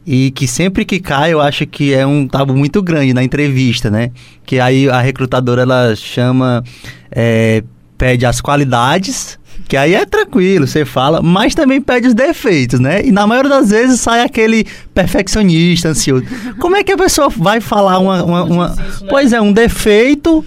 e 0.07 0.31
que 0.33 0.47
sempre 0.47 0.85
que 0.85 0.99
cai 0.99 1.33
eu 1.33 1.41
acho 1.41 1.67
que 1.67 1.95
é 1.95 2.07
um 2.07 2.27
tabu 2.27 2.57
muito 2.57 2.83
grande 2.83 3.15
na 3.15 3.23
entrevista, 3.23 3.91
né? 3.91 4.11
Que 4.45 4.59
aí 4.59 4.89
a 4.89 5.01
recrutadora 5.01 5.63
ela 5.63 5.95
chama, 5.95 6.65
é, 7.11 7.63
pede 7.97 8.27
as 8.27 8.41
qualidades, 8.41 9.39
que 9.69 9.77
aí 9.77 9.95
é 9.95 10.05
tranquilo, 10.05 10.67
você 10.67 10.85
fala, 10.85 11.23
mas 11.23 11.55
também 11.55 11.81
pede 11.81 12.09
os 12.09 12.15
defeitos, 12.15 12.81
né? 12.81 13.05
E 13.05 13.13
na 13.13 13.27
maioria 13.27 13.51
das 13.51 13.71
vezes 13.71 14.01
sai 14.01 14.23
aquele 14.23 14.67
perfeccionista, 14.93 15.89
ansioso. 15.89 16.25
Como 16.59 16.77
é 16.77 16.83
que 16.83 16.93
a 16.93 16.97
pessoa 16.97 17.29
vai 17.29 17.61
falar 17.61 17.99
uma. 17.99 18.25
uma, 18.25 18.45
uma... 18.45 18.69
Né? 18.69 18.85
Pois 19.09 19.33
é, 19.33 19.41
um 19.41 19.53
defeito, 19.53 20.45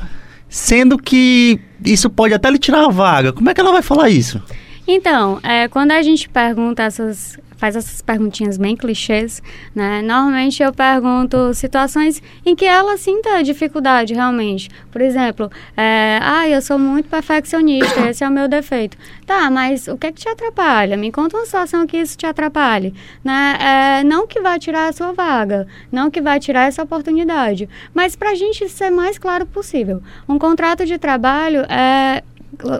sendo 0.49 0.97
que 0.97 1.59
isso 1.83 2.09
pode 2.09 2.33
até 2.33 2.49
lhe 2.51 2.59
tirar 2.59 2.85
a 2.85 2.89
vaga. 2.89 3.31
Como 3.31 3.49
é 3.49 3.53
que 3.53 3.61
ela 3.61 3.71
vai 3.71 3.81
falar 3.81 4.09
isso? 4.09 4.41
Então, 4.87 5.39
é, 5.43 5.67
quando 5.67 5.91
a 5.91 6.01
gente 6.01 6.29
pergunta 6.29 6.83
essas 6.83 7.37
faz 7.57 7.75
essas 7.75 8.01
perguntinhas 8.01 8.57
bem 8.57 8.75
clichês, 8.75 9.41
né? 9.73 10.01
Normalmente 10.01 10.61
eu 10.61 10.73
pergunto 10.73 11.53
situações 11.53 12.21
em 12.45 12.55
que 12.55 12.65
ela 12.65 12.97
sinta 12.97 13.41
dificuldade 13.43 14.13
realmente. 14.13 14.69
Por 14.91 15.01
exemplo, 15.01 15.49
é, 15.75 16.19
ah, 16.21 16.47
eu 16.47 16.61
sou 16.61 16.77
muito 16.77 17.09
perfeccionista, 17.09 18.09
esse 18.09 18.23
é 18.23 18.27
o 18.27 18.31
meu 18.31 18.47
defeito. 18.47 18.97
Tá, 19.25 19.49
mas 19.49 19.87
o 19.87 19.97
que 19.97 20.07
é 20.07 20.11
que 20.11 20.21
te 20.21 20.29
atrapalha? 20.29 20.97
Me 20.97 21.11
conta 21.11 21.37
uma 21.37 21.45
situação 21.45 21.87
que 21.87 21.97
isso 21.97 22.17
te 22.17 22.25
atrapalhe, 22.25 22.93
né? 23.23 23.57
É, 23.59 24.03
não 24.03 24.27
que 24.27 24.41
vai 24.41 24.59
tirar 24.59 24.89
a 24.89 24.93
sua 24.93 25.11
vaga, 25.11 25.67
não 25.91 26.11
que 26.11 26.21
vai 26.21 26.39
tirar 26.39 26.67
essa 26.67 26.83
oportunidade, 26.83 27.67
mas 27.93 28.15
para 28.15 28.31
a 28.31 28.35
gente 28.35 28.67
ser 28.69 28.89
mais 28.89 29.17
claro 29.17 29.45
possível. 29.45 30.01
Um 30.27 30.37
contrato 30.37 30.85
de 30.85 30.97
trabalho 30.97 31.61
é 31.69 32.23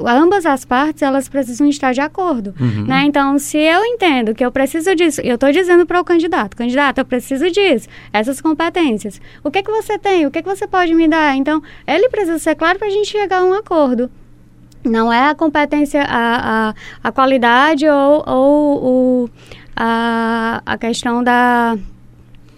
ambas 0.08 0.46
as 0.46 0.65
partes 0.65 1.01
elas 1.01 1.27
precisam 1.27 1.67
estar 1.67 1.94
de 1.94 2.01
acordo, 2.01 2.53
uhum. 2.60 2.86
né? 2.86 3.03
Então, 3.05 3.38
se 3.39 3.58
eu 3.58 3.84
entendo 3.86 4.34
que 4.34 4.46
eu 4.46 4.51
preciso 4.51 4.96
disso, 4.96 5.22
eu 5.22 5.36
estou 5.36 5.51
dizendo 5.51 5.86
para 5.86 6.00
o 6.00 6.03
candidato, 6.03 6.55
candidato, 6.55 7.00
eu 7.00 7.05
preciso 7.05 7.50
disso, 7.51 7.88
essas 8.12 8.41
competências. 8.41 9.22
O 9.44 9.51
que 9.51 9.63
que 9.63 9.72
você 9.72 9.98
tem? 9.98 10.25
O 10.25 10.32
que 10.32 10.41
que 10.41 10.50
você 10.50 10.67
pode 10.67 10.94
me 10.94 11.08
dar? 11.08 11.36
Então, 11.36 11.62
ele 11.88 12.10
precisa 12.10 12.39
ser 12.39 12.55
claro 12.55 12.77
para 12.77 12.88
a 12.88 12.91
gente 12.91 13.10
chegar 13.10 13.41
a 13.41 13.44
um 13.46 13.53
acordo. 13.53 14.10
Não 14.84 15.12
é 15.12 15.29
a 15.29 15.36
competência, 15.36 16.03
a, 16.03 16.70
a, 16.70 16.74
a 17.03 17.12
qualidade 17.12 17.88
ou, 17.88 18.24
ou 18.27 18.84
o, 18.84 19.29
a, 19.75 20.62
a 20.65 20.77
questão 20.77 21.24
da, 21.24 21.75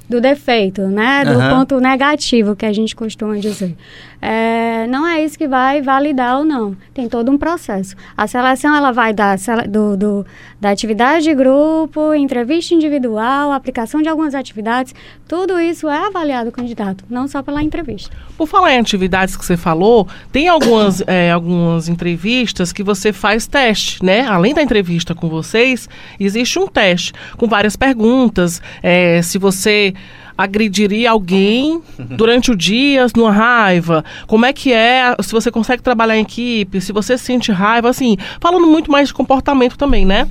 do 0.10 0.22
defeito, 0.22 0.82
né? 0.84 1.26
Do 1.26 1.32
Aham. 1.32 1.60
ponto 1.60 1.80
negativo 1.80 2.56
que 2.56 2.66
a 2.66 2.72
gente 2.74 2.96
costuma 2.96 3.36
dizer. 3.38 3.76
É, 4.20 4.88
não 4.88 5.06
é 5.06 5.24
isso 5.24 5.38
que 5.38 5.48
vai 5.48 5.82
validar 5.82 6.40
ou 6.40 6.46
não. 6.46 6.76
Tem 6.94 7.08
todo 7.08 7.30
um 7.32 7.38
processo. 7.38 7.96
A 8.16 8.26
seleção 8.26 8.76
ela 8.76 8.92
vai 8.92 9.14
da, 9.14 9.36
do, 9.70 9.96
do- 9.96 10.26
da 10.60 10.72
atividade 10.72 11.26
de 11.26 11.36
grupo, 11.36 12.16
entrevista 12.16 12.74
individual, 12.74 13.52
aplicação 13.52 14.02
de 14.02 14.10
algumas 14.10 14.34
atividades. 14.34 14.96
Tudo 15.28 15.60
isso 15.60 15.88
é 15.88 16.08
avaliado 16.08 16.50
o 16.50 16.52
candidato, 16.52 17.04
não 17.08 17.28
só 17.28 17.44
pela 17.44 17.62
entrevista. 17.62 18.10
Por 18.36 18.48
falar 18.48 18.74
em 18.74 18.80
atividades 18.80 19.38
que 19.38 19.46
você 19.46 19.56
falou, 19.56 20.08
tem 20.32 20.48
algumas, 20.48 21.04
é, 21.06 21.32
algumas 21.32 21.88
entrevistas 21.88 22.74
que 22.74 22.82
você 22.82 23.14
faz 23.14 23.46
teste, 23.46 24.04
né? 24.04 24.22
Além 24.22 24.54
da 24.56 24.64
entrevista 24.64 25.14
com 25.14 25.28
vocês, 25.30 25.88
existe 26.20 26.58
um 26.58 26.66
teste 26.68 27.14
com 27.38 27.46
várias 27.48 27.76
perguntas. 27.76 28.62
é, 28.82 29.22
se 29.22 29.38
você 29.38 29.94
agrediria 30.38 31.12
alguém 31.12 31.82
durante 31.98 32.52
o 32.52 32.56
dia, 32.56 33.06
numa 33.16 33.32
raiva, 33.32 34.06
como 34.28 34.46
é 34.46 34.54
que 34.54 34.72
é, 34.72 35.16
se 35.22 35.32
você 35.32 35.50
consegue 35.50 35.82
trabalhar 35.82 36.18
em 36.18 36.22
equipe, 36.22 36.80
se 36.80 36.92
você 36.92 37.18
sente 37.18 37.52
raiva, 37.52 37.90
assim, 37.90 38.18
falando 38.40 38.68
muito 38.68 38.92
mais 38.92 39.08
de 39.08 39.14
comportamento 39.14 39.78
também, 39.78 40.06
né? 40.06 40.28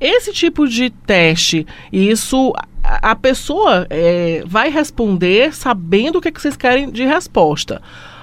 Esse 0.00 0.32
tipo 0.32 0.66
de 0.66 0.90
teste, 0.90 1.66
isso 1.92 2.52
a, 2.82 3.14
pessoa 3.14 3.86
é, 3.88 4.42
vai 4.46 4.68
responder 4.68 5.54
sabendo 5.54 6.16
o 6.16 6.20
que, 6.20 6.28
é 6.28 6.32
que 6.32 6.40
vocês 6.40 6.56
querem 6.56 6.90
de 6.90 7.04
resposta. 7.04 7.80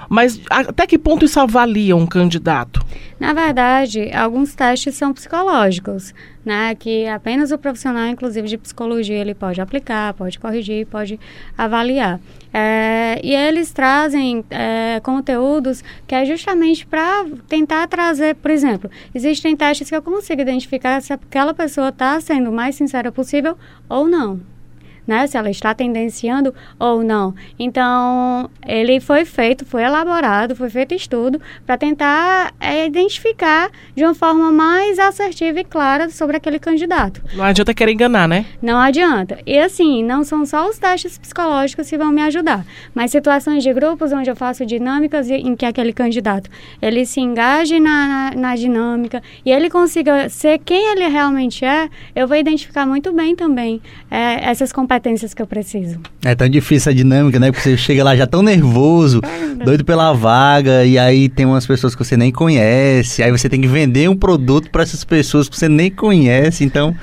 Mas 0.09 0.41
até 0.49 0.87
que 0.87 0.97
ponto 0.97 1.23
isso 1.23 1.39
avalia 1.39 1.95
um 1.95 2.07
candidato? 2.07 2.83
Na 3.19 3.31
verdade, 3.31 4.11
alguns 4.11 4.55
testes 4.55 4.95
são 4.95 5.13
psicológicos, 5.13 6.15
né? 6.43 6.73
Que 6.73 7.05
apenas 7.05 7.51
o 7.51 7.57
profissional, 7.57 8.07
inclusive 8.07 8.47
de 8.47 8.57
psicologia, 8.57 9.17
ele 9.17 9.35
pode 9.35 9.61
aplicar, 9.61 10.15
pode 10.15 10.39
corrigir, 10.39 10.87
pode 10.87 11.19
avaliar. 11.55 12.19
É, 12.51 13.21
e 13.23 13.35
eles 13.35 13.71
trazem 13.71 14.43
é, 14.49 14.99
conteúdos 15.03 15.83
que 16.07 16.15
é 16.15 16.25
justamente 16.25 16.87
para 16.87 17.25
tentar 17.47 17.87
trazer, 17.87 18.35
por 18.35 18.49
exemplo, 18.49 18.89
existem 19.13 19.55
testes 19.55 19.87
que 19.87 19.95
eu 19.95 20.01
consigo 20.01 20.41
identificar 20.41 20.99
se 21.01 21.13
aquela 21.13 21.53
pessoa 21.53 21.89
está 21.89 22.19
sendo 22.19 22.49
o 22.49 22.53
mais 22.53 22.75
sincera 22.75 23.11
possível 23.11 23.55
ou 23.87 24.07
não. 24.07 24.39
Né, 25.09 25.25
se 25.25 25.35
ela 25.35 25.49
está 25.49 25.73
tendenciando 25.73 26.53
ou 26.77 27.01
não. 27.03 27.33
Então, 27.57 28.47
ele 28.63 28.99
foi 28.99 29.25
feito, 29.25 29.65
foi 29.65 29.81
elaborado, 29.81 30.55
foi 30.55 30.69
feito 30.69 30.93
estudo 30.93 31.41
para 31.65 31.79
tentar 31.79 32.53
é, 32.59 32.85
identificar 32.85 33.71
de 33.95 34.03
uma 34.03 34.13
forma 34.13 34.51
mais 34.51 34.99
assertiva 34.99 35.61
e 35.61 35.63
clara 35.63 36.11
sobre 36.11 36.37
aquele 36.37 36.59
candidato. 36.59 37.23
Não 37.33 37.43
adianta 37.43 37.73
querer 37.73 37.91
enganar, 37.91 38.27
né? 38.27 38.45
Não 38.61 38.77
adianta. 38.77 39.39
E 39.47 39.57
assim, 39.57 40.03
não 40.03 40.23
são 40.23 40.45
só 40.45 40.69
os 40.69 40.77
testes 40.77 41.17
psicológicos 41.17 41.89
que 41.89 41.97
vão 41.97 42.11
me 42.11 42.21
ajudar, 42.21 42.63
mas 42.93 43.09
situações 43.09 43.63
de 43.63 43.73
grupos 43.73 44.11
onde 44.13 44.29
eu 44.29 44.35
faço 44.35 44.63
dinâmicas 44.63 45.27
e- 45.27 45.33
em 45.33 45.55
que 45.55 45.65
aquele 45.65 45.91
candidato 45.91 46.51
ele 46.79 47.03
se 47.03 47.19
engaje 47.19 47.79
na, 47.79 48.07
na, 48.07 48.31
na 48.35 48.55
dinâmica 48.55 49.23
e 49.43 49.49
ele 49.49 49.71
consiga 49.71 50.29
ser 50.29 50.59
quem 50.59 50.91
ele 50.91 51.07
realmente 51.07 51.65
é, 51.65 51.89
eu 52.15 52.27
vou 52.27 52.37
identificar 52.37 52.85
muito 52.85 53.11
bem 53.11 53.35
também 53.35 53.81
é, 54.11 54.47
essas 54.47 54.71
competências 54.71 54.98
que 55.35 55.41
eu 55.41 55.47
preciso. 55.47 55.99
É 56.23 56.35
tão 56.35 56.49
difícil 56.49 56.91
a 56.91 56.95
dinâmica, 56.95 57.39
né? 57.39 57.51
Porque 57.51 57.63
você 57.63 57.77
chega 57.77 58.03
lá 58.03 58.15
já 58.15 58.27
tão 58.27 58.41
nervoso, 58.41 59.21
doido 59.63 59.83
pela 59.85 60.13
vaga, 60.13 60.85
e 60.85 60.97
aí 60.97 61.29
tem 61.29 61.45
umas 61.45 61.65
pessoas 61.65 61.95
que 61.95 62.03
você 62.03 62.15
nem 62.15 62.31
conhece, 62.31 63.23
aí 63.23 63.31
você 63.31 63.49
tem 63.49 63.61
que 63.61 63.67
vender 63.67 64.09
um 64.09 64.15
produto 64.15 64.69
para 64.69 64.83
essas 64.83 65.03
pessoas 65.03 65.49
que 65.49 65.57
você 65.57 65.69
nem 65.69 65.89
conhece, 65.89 66.63
então 66.63 66.95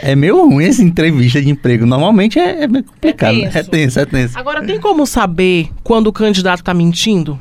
é 0.00 0.14
meio 0.14 0.46
ruim 0.46 0.64
essa 0.64 0.82
entrevista 0.82 1.40
de 1.42 1.50
emprego. 1.50 1.84
Normalmente 1.84 2.38
é, 2.38 2.62
é 2.62 2.66
meio 2.68 2.84
complicado, 2.84 3.34
né? 3.34 3.42
tenso. 3.42 3.58
é 3.58 3.62
tenso, 3.62 4.00
é 4.00 4.06
tenso. 4.06 4.38
Agora, 4.38 4.64
tem 4.64 4.80
como 4.80 5.06
saber 5.06 5.70
quando 5.82 6.06
o 6.08 6.12
candidato 6.12 6.60
está 6.60 6.72
mentindo? 6.72 7.38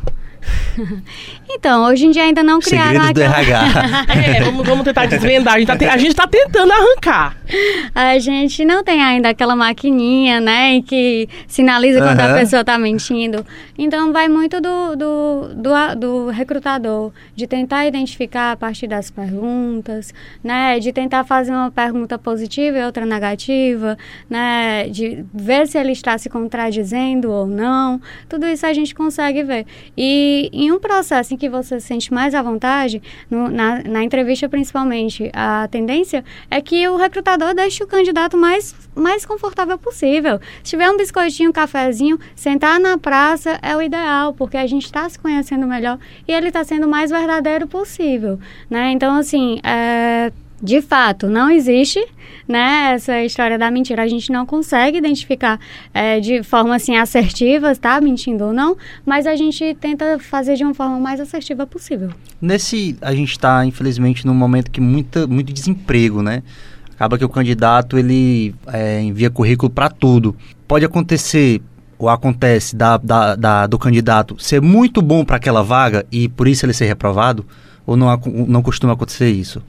Então, 1.50 1.86
hoje 1.86 2.06
em 2.06 2.12
dia 2.12 2.24
ainda 2.24 2.44
não 2.44 2.60
criaram 2.60 3.02
Segredos 3.06 3.14
do. 3.14 3.22
RH. 3.22 4.06
É, 4.38 4.42
vamos, 4.44 4.66
vamos 4.68 4.84
tentar 4.84 5.06
desvendar. 5.06 5.56
A 5.56 5.60
gente, 5.60 5.68
tá 5.68 5.78
te- 5.78 5.86
a 5.86 5.98
gente 5.98 6.16
tá 6.16 6.28
tentando 6.28 6.72
arrancar. 6.72 7.36
A 7.96 8.20
gente 8.20 8.66
não 8.66 8.84
tem 8.84 9.02
ainda 9.02 9.30
aquela 9.30 9.56
maquininha, 9.56 10.40
né, 10.42 10.74
em 10.74 10.82
que 10.82 11.28
sinaliza 11.48 12.00
quando 12.00 12.20
a 12.20 12.26
Aham. 12.26 12.40
pessoa 12.40 12.62
está 12.62 12.78
mentindo. 12.78 13.46
Então, 13.78 14.12
vai 14.12 14.28
muito 14.28 14.60
do, 14.60 14.96
do, 14.96 15.50
do, 15.56 15.74
a- 15.74 15.94
do 15.94 16.28
recrutador, 16.30 17.12
de 17.36 17.48
tentar 17.48 17.86
identificar 17.86 18.52
a 18.52 18.56
partir 18.58 18.88
das 18.88 19.10
perguntas, 19.10 20.14
né, 20.44 20.80
de 20.80 20.92
tentar 20.92 21.24
fazer 21.24 21.52
uma 21.52 21.72
pergunta 21.72 22.18
positiva 22.18 22.78
e 22.80 22.84
outra 22.84 23.06
negativa, 23.06 23.98
né, 24.30 24.90
de 24.90 25.24
ver 25.34 25.68
se 25.68 25.78
ele 25.78 25.92
está 25.94 26.18
se 26.18 26.30
contradizendo 26.30 27.32
ou 27.32 27.48
não. 27.48 28.02
Tudo 28.28 28.46
isso 28.48 28.66
a 28.66 28.74
gente 28.74 28.94
consegue 28.94 29.44
ver. 29.44 29.66
E 29.98 30.50
em 30.52 30.72
um 30.72 30.80
processo 30.80 31.34
que 31.38 31.48
você 31.50 31.80
se 31.80 31.88
sente 31.88 32.14
mais 32.14 32.34
à 32.36 32.42
vontade, 32.42 33.02
no- 33.30 33.50
na, 33.50 33.84
na 33.84 34.04
entrevista 34.04 34.50
principalmente, 34.50 35.30
a 35.34 35.68
tendência 35.70 36.24
é 36.50 36.60
que 36.62 36.88
o 36.88 36.98
recrutador 36.98 37.54
deixe 37.54 37.84
o 37.84 37.88
candidato 37.88 38.36
mais, 38.38 38.76
mais 38.96 39.26
confortável 39.26 39.78
possível. 39.78 40.40
Se 40.64 40.72
tiver 40.72 40.90
um 40.90 40.98
biscoitinho, 40.98 41.50
um 41.50 41.54
cafezinho, 41.54 42.20
sentar 42.36 42.80
na 42.80 42.98
praça 42.98 43.60
é 43.62 43.76
o 43.76 43.82
ideal, 43.82 44.34
porque 44.34 44.58
a 44.58 44.68
gente 44.68 44.86
está 44.86 45.08
se 45.10 45.18
conhecendo 45.20 45.68
melhor 45.68 46.00
e 46.28 46.32
ele 46.32 46.48
está 46.48 46.64
sendo 46.64 46.88
o 46.88 46.90
mais 46.90 47.12
verdadeiro 47.12 47.68
possível. 47.68 48.40
Né? 48.70 48.92
Então, 48.92 49.16
assim, 49.16 49.60
é, 49.64 50.32
de 50.62 50.82
fato, 50.82 51.28
não 51.28 51.50
existe 51.50 52.04
né, 52.48 52.94
essa 52.94 53.22
história 53.24 53.58
da 53.60 53.70
mentira. 53.70 54.02
A 54.04 54.08
gente 54.08 54.32
não 54.32 54.46
consegue 54.46 54.98
identificar 54.98 55.60
é, 55.94 56.20
de 56.20 56.42
forma 56.44 56.76
assim 56.76 56.96
assertiva, 56.98 57.72
está 57.72 58.00
mentindo 58.02 58.46
ou 58.46 58.54
não, 58.54 58.76
mas 59.06 59.28
a 59.28 59.36
gente 59.36 59.76
tenta 59.80 60.18
fazer 60.20 60.56
de 60.56 60.64
uma 60.64 60.74
forma 60.74 61.00
mais 61.00 61.20
assertiva 61.20 61.68
possível. 61.68 62.10
Nesse, 62.42 62.98
a 63.02 63.14
gente 63.14 63.32
está, 63.32 63.66
infelizmente, 63.66 64.26
num 64.26 64.34
momento 64.34 64.72
que 64.72 64.82
muita, 64.82 65.28
muito 65.28 65.52
desemprego, 65.54 66.22
né? 66.22 66.42
Acaba 66.96 67.18
que 67.18 67.26
o 67.26 67.30
candidato, 67.30 67.98
ele 67.98 68.56
é, 68.68 69.02
envia 69.02 69.30
currículo 69.30 69.70
para 69.70 69.88
tudo. 69.90 70.36
Pode 70.68 70.84
acontecer, 70.84 71.62
ou 72.00 72.10
acontece, 72.10 72.76
da, 72.76 72.98
da- 72.98 73.36
da- 73.36 73.68
do 73.68 73.78
candidato 73.78 74.36
ser 74.40 74.62
muito 74.62 75.00
bom 75.02 75.24
para 75.24 75.36
aquela 75.36 75.62
vaga 75.62 76.06
e 76.12 76.28
por 76.28 76.48
isso 76.48 76.66
ele 76.66 76.74
ser 76.74 76.86
reprovado? 76.86 77.46
Ou 77.86 77.96
não, 77.96 78.20
não 78.48 78.62
costuma 78.64 78.94
acontecer 78.94 79.30
isso? 79.30 79.62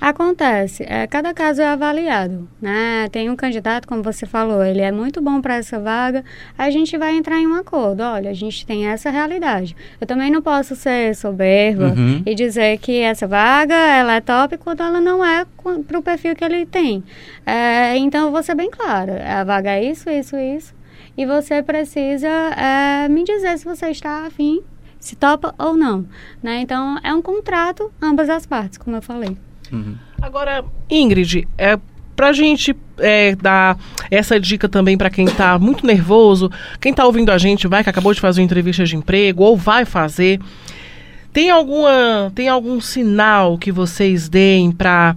Acontece, 0.00 0.84
é, 0.88 1.06
cada 1.08 1.34
caso 1.34 1.60
é 1.60 1.66
avaliado, 1.66 2.48
né? 2.62 3.08
Tem 3.10 3.28
um 3.28 3.34
candidato, 3.34 3.88
como 3.88 4.00
você 4.00 4.26
falou, 4.26 4.62
ele 4.64 4.80
é 4.80 4.92
muito 4.92 5.20
bom 5.20 5.40
para 5.40 5.56
essa 5.56 5.80
vaga, 5.80 6.24
a 6.56 6.70
gente 6.70 6.96
vai 6.96 7.16
entrar 7.16 7.38
em 7.38 7.46
um 7.48 7.54
acordo. 7.54 8.02
Olha, 8.02 8.30
a 8.30 8.34
gente 8.34 8.64
tem 8.64 8.86
essa 8.86 9.10
realidade. 9.10 9.74
Eu 10.00 10.06
também 10.06 10.30
não 10.30 10.40
posso 10.40 10.76
ser 10.76 11.16
soberba 11.16 11.88
Uhum. 11.88 12.22
e 12.24 12.34
dizer 12.34 12.78
que 12.78 13.00
essa 13.00 13.26
vaga 13.26 13.74
ela 13.74 14.14
é 14.14 14.20
top 14.20 14.56
quando 14.58 14.82
ela 14.84 15.00
não 15.00 15.24
é 15.24 15.44
para 15.86 15.98
o 15.98 16.02
perfil 16.02 16.36
que 16.36 16.44
ele 16.44 16.64
tem. 16.64 17.02
É, 17.44 17.96
então, 17.96 18.26
eu 18.26 18.32
vou 18.32 18.42
ser 18.42 18.54
bem 18.54 18.70
clara. 18.70 19.22
A 19.40 19.42
vaga 19.42 19.70
é 19.72 19.84
isso, 19.84 20.08
isso, 20.08 20.36
isso. 20.36 20.74
E 21.16 21.26
você 21.26 21.60
precisa 21.62 22.28
é, 22.28 23.08
me 23.08 23.24
dizer 23.24 23.58
se 23.58 23.64
você 23.64 23.88
está 23.88 24.26
afim, 24.26 24.60
se 25.00 25.16
topa 25.16 25.52
ou 25.58 25.76
não. 25.76 26.06
Né? 26.40 26.60
Então, 26.60 26.98
é 27.02 27.12
um 27.12 27.20
contrato, 27.20 27.92
ambas 28.00 28.28
as 28.30 28.46
partes, 28.46 28.78
como 28.78 28.96
eu 28.96 29.02
falei. 29.02 29.36
Uhum. 29.72 29.96
Agora, 30.20 30.64
Ingrid, 30.90 31.46
é, 31.56 31.78
pra 32.16 32.32
gente 32.32 32.74
é, 32.98 33.36
dar 33.36 33.78
essa 34.10 34.40
dica 34.40 34.68
também 34.68 34.98
para 34.98 35.10
quem 35.10 35.26
tá 35.26 35.58
muito 35.58 35.86
nervoso, 35.86 36.50
quem 36.80 36.92
tá 36.92 37.04
ouvindo 37.04 37.30
a 37.30 37.38
gente, 37.38 37.68
vai 37.68 37.84
que 37.84 37.90
acabou 37.90 38.12
de 38.12 38.20
fazer 38.20 38.40
uma 38.40 38.44
entrevista 38.44 38.84
de 38.84 38.96
emprego 38.96 39.44
ou 39.44 39.56
vai 39.56 39.84
fazer, 39.84 40.40
tem 41.32 41.50
alguma 41.50 42.32
tem 42.34 42.48
algum 42.48 42.80
sinal 42.80 43.56
que 43.56 43.70
vocês 43.70 44.28
deem 44.28 44.72
para 44.72 45.14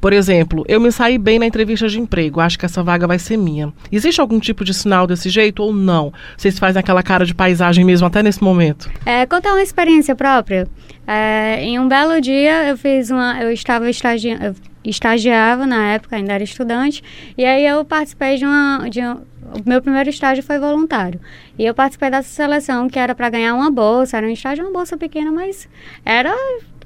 por 0.00 0.12
exemplo, 0.12 0.64
eu 0.66 0.80
me 0.80 0.90
saí 0.90 1.18
bem 1.18 1.38
na 1.38 1.46
entrevista 1.46 1.86
de 1.88 2.00
emprego, 2.00 2.40
acho 2.40 2.58
que 2.58 2.64
essa 2.64 2.82
vaga 2.82 3.06
vai 3.06 3.18
ser 3.18 3.36
minha. 3.36 3.72
Existe 3.92 4.20
algum 4.20 4.40
tipo 4.40 4.64
de 4.64 4.72
sinal 4.72 5.06
desse 5.06 5.28
jeito 5.28 5.62
ou 5.62 5.72
não? 5.72 6.12
Vocês 6.36 6.58
fazem 6.58 6.80
aquela 6.80 7.02
cara 7.02 7.26
de 7.26 7.34
paisagem 7.34 7.84
mesmo 7.84 8.06
até 8.06 8.22
nesse 8.22 8.42
momento? 8.42 8.90
É, 9.04 9.26
contar 9.26 9.52
uma 9.52 9.62
experiência 9.62 10.16
própria. 10.16 10.66
É, 11.06 11.62
em 11.62 11.78
um 11.78 11.88
belo 11.88 12.20
dia, 12.20 12.68
eu 12.68 12.76
fiz 12.76 13.10
uma. 13.10 13.42
Eu 13.42 13.52
estava 13.52 13.90
estagiando. 13.90 14.44
Eu 14.44 14.54
estagiava 14.84 15.66
na 15.66 15.92
época, 15.92 16.16
ainda 16.16 16.32
era 16.32 16.42
estudante, 16.42 17.02
e 17.36 17.44
aí 17.44 17.66
eu 17.66 17.84
participei 17.84 18.36
de 18.36 18.46
uma. 18.46 18.88
De 18.88 19.00
um, 19.00 19.14
o 19.14 19.68
meu 19.68 19.82
primeiro 19.82 20.08
estágio 20.08 20.42
foi 20.42 20.58
voluntário. 20.58 21.20
E 21.58 21.64
eu 21.66 21.74
participei 21.74 22.10
dessa 22.10 22.28
seleção 22.28 22.88
que 22.88 22.98
era 22.98 23.14
para 23.14 23.28
ganhar 23.28 23.54
uma 23.54 23.70
bolsa. 23.70 24.16
Era 24.16 24.26
um 24.26 24.30
estágio, 24.30 24.64
uma 24.64 24.72
bolsa 24.72 24.96
pequena, 24.96 25.32
mas 25.32 25.68
era 26.04 26.32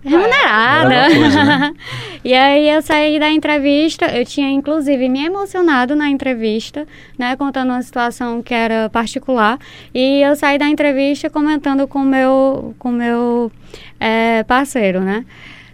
remunerada. 0.04 1.06
coisa, 1.08 1.44
né? 1.44 1.74
e 2.24 2.34
aí 2.34 2.68
eu 2.68 2.82
saí 2.82 3.18
da 3.18 3.30
entrevista, 3.30 4.06
eu 4.06 4.24
tinha 4.24 4.50
inclusive 4.50 5.08
me 5.08 5.24
emocionado 5.24 5.96
na 5.96 6.08
entrevista, 6.08 6.86
né, 7.18 7.34
contando 7.36 7.70
uma 7.70 7.82
situação 7.82 8.42
que 8.42 8.52
era 8.52 8.88
particular, 8.90 9.58
e 9.94 10.20
eu 10.20 10.36
saí 10.36 10.58
da 10.58 10.68
entrevista 10.68 11.30
comentando 11.30 11.88
com 11.88 12.00
meu 12.00 12.74
com 12.78 12.90
meu 12.90 13.50
é, 13.98 14.42
parceiro, 14.44 15.00
né, 15.00 15.24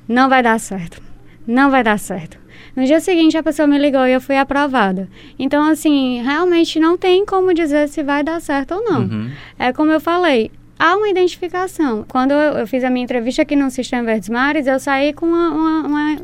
não 0.08 0.28
vai 0.28 0.42
dar 0.42 0.58
certo, 0.58 1.02
não 1.46 1.70
vai 1.70 1.82
dar 1.82 1.98
certo. 1.98 2.38
No 2.76 2.84
dia 2.84 3.00
seguinte 3.00 3.36
a 3.36 3.42
pessoa 3.42 3.66
me 3.66 3.76
ligou 3.76 4.06
e 4.06 4.12
eu 4.12 4.20
fui 4.20 4.36
aprovada. 4.36 5.08
Então 5.36 5.64
assim, 5.64 6.22
realmente 6.22 6.78
não 6.78 6.96
tem 6.96 7.26
como 7.26 7.52
dizer 7.52 7.88
se 7.88 8.00
vai 8.02 8.22
dar 8.22 8.40
certo 8.40 8.74
ou 8.74 8.84
não. 8.84 9.00
Uhum. 9.00 9.30
É 9.58 9.72
como 9.72 9.90
eu 9.90 10.00
falei, 10.00 10.52
há 10.80 10.96
uma 10.96 11.08
identificação. 11.10 12.04
Quando 12.08 12.32
eu, 12.32 12.66
fiz 12.66 12.82
a 12.82 12.90
minha 12.90 13.04
entrevista 13.04 13.42
aqui 13.42 13.54
no 13.54 13.70
Sistema 13.70 14.02
Verdes 14.02 14.30
Mares, 14.30 14.66
eu 14.66 14.80
saí 14.80 15.12
com 15.12 15.26
uma, 15.26 15.50
uma, 15.50 15.86
uma, 15.86 16.16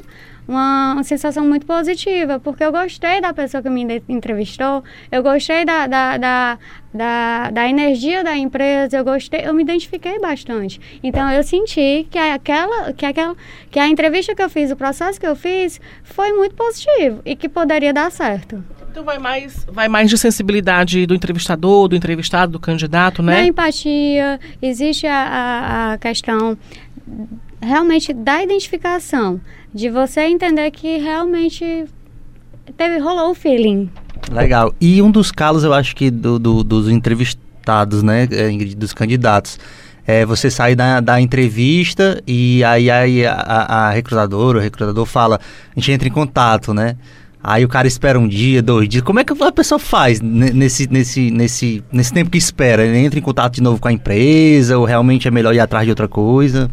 uma, 0.46 1.02
sensação 1.02 1.44
muito 1.46 1.66
positiva, 1.66 2.38
porque 2.38 2.62
eu 2.62 2.72
gostei 2.72 3.20
da 3.20 3.32
pessoa 3.32 3.62
que 3.62 3.68
me 3.68 4.02
entrevistou, 4.08 4.82
eu 5.10 5.22
gostei 5.22 5.64
da, 5.64 5.86
da, 5.86 6.16
da, 6.16 6.58
da, 6.92 7.50
da 7.50 7.68
energia 7.68 8.22
da 8.22 8.36
empresa, 8.36 8.96
eu 8.96 9.04
gostei, 9.04 9.42
eu 9.44 9.54
me 9.54 9.62
identifiquei 9.62 10.18
bastante. 10.18 10.80
Então 11.02 11.30
eu 11.30 11.42
senti 11.42 12.06
que 12.10 12.18
aquela, 12.18 12.92
que 12.92 13.04
aquela, 13.04 13.36
que 13.70 13.78
a 13.78 13.88
entrevista 13.88 14.34
que 14.34 14.42
eu 14.42 14.48
fiz, 14.48 14.70
o 14.70 14.76
processo 14.76 15.18
que 15.20 15.26
eu 15.26 15.36
fiz, 15.36 15.80
foi 16.02 16.32
muito 16.32 16.54
positivo 16.54 17.20
e 17.24 17.34
que 17.34 17.48
poderia 17.48 17.92
dar 17.92 18.10
certo. 18.10 18.62
Então 18.96 19.04
vai 19.04 19.18
mais, 19.18 19.66
vai 19.70 19.88
mais 19.88 20.08
de 20.08 20.16
sensibilidade 20.16 21.04
do 21.04 21.14
entrevistador, 21.14 21.86
do 21.86 21.94
entrevistado, 21.94 22.52
do 22.52 22.58
candidato, 22.58 23.22
Na 23.22 23.32
né? 23.32 23.46
empatia, 23.46 24.40
existe 24.62 25.06
a, 25.06 25.12
a, 25.14 25.92
a 25.92 25.98
questão 25.98 26.56
realmente 27.60 28.12
da 28.12 28.42
identificação, 28.42 29.40
de 29.74 29.88
você 29.90 30.22
entender 30.22 30.70
que 30.70 30.98
realmente 30.98 31.84
teve, 32.76 32.98
rolou 32.98 33.30
o 33.30 33.34
feeling. 33.34 33.88
Legal. 34.30 34.74
E 34.80 35.00
um 35.02 35.10
dos 35.10 35.30
calos, 35.30 35.62
eu 35.64 35.72
acho 35.72 35.94
que 35.94 36.10
do, 36.10 36.38
do- 36.38 36.64
dos 36.64 36.88
entrevistados, 36.88 38.02
né, 38.02 38.26
é, 38.30 38.50
dos 38.74 38.92
candidatos, 38.92 39.58
é 40.06 40.24
você 40.24 40.50
sair 40.50 40.74
da, 40.76 41.00
da 41.00 41.20
entrevista 41.20 42.22
e 42.26 42.62
aí, 42.64 42.90
aí 42.90 43.26
a, 43.26 43.32
a, 43.34 43.86
a 43.88 43.90
recrutadora, 43.90 44.58
o 44.58 44.60
recrutador 44.60 45.04
fala, 45.04 45.40
a 45.74 45.78
gente 45.80 45.90
entra 45.92 46.08
em 46.08 46.12
contato, 46.12 46.72
né? 46.72 46.96
Aí 47.42 47.64
o 47.64 47.68
cara 47.68 47.86
espera 47.86 48.18
um 48.18 48.26
dia, 48.26 48.60
dois 48.60 48.88
dias. 48.88 49.04
Como 49.04 49.20
é 49.20 49.24
que 49.24 49.32
a 49.32 49.52
pessoa 49.52 49.78
faz 49.78 50.20
ne- 50.20 50.50
nesse, 50.52 50.88
nesse, 50.90 51.30
nesse, 51.30 51.84
nesse 51.92 52.12
tempo 52.12 52.28
que 52.30 52.38
espera? 52.38 52.84
Ele 52.84 52.98
entra 52.98 53.18
em 53.18 53.22
contato 53.22 53.54
de 53.54 53.62
novo 53.62 53.80
com 53.80 53.86
a 53.86 53.92
empresa 53.92 54.76
ou 54.76 54.84
realmente 54.84 55.28
é 55.28 55.30
melhor 55.30 55.54
ir 55.54 55.60
atrás 55.60 55.84
de 55.84 55.90
outra 55.90 56.08
coisa? 56.08 56.68